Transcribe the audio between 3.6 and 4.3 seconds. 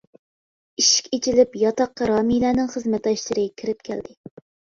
كىرىپ كەلدى.